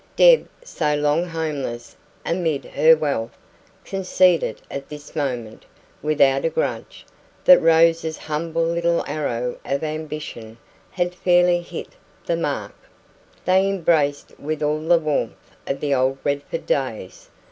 Deb, 0.15 0.47
so 0.63 0.95
long 0.95 1.27
homeless 1.27 1.95
amid 2.25 2.65
her 2.65 2.95
wealth, 2.95 3.37
conceded 3.85 4.59
at 4.71 4.89
this 4.89 5.15
moment, 5.15 5.63
without 6.01 6.43
a 6.43 6.49
grudge, 6.49 7.05
that 7.45 7.61
Rose's 7.61 8.17
humble 8.17 8.65
little 8.65 9.05
arrow 9.05 9.59
of 9.63 9.83
ambition 9.83 10.57
had 10.89 11.13
fairly 11.13 11.61
hit 11.61 11.89
the 12.25 12.35
mark. 12.35 12.73
They 13.45 13.69
embraced 13.69 14.33
with 14.39 14.63
all 14.63 14.81
the 14.81 14.97
warmth 14.97 15.51
of 15.67 15.79
the 15.79 15.93
old 15.93 16.17
Redford 16.23 16.65
days. 16.65 17.29